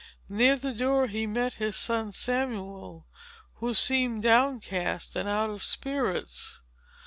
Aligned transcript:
Near 0.29 0.55
the 0.55 0.73
door 0.73 1.05
he 1.05 1.27
met 1.27 1.53
his 1.61 1.75
son 1.75 2.11
Samuel, 2.11 3.05
who 3.57 3.75
seemed 3.75 4.23
downcast 4.23 5.15
and 5.15 5.29
out 5.29 5.51
of 5.51 5.61
spirits. 5.61 6.61